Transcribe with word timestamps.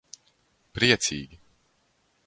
Priecīgi. 0.79 1.41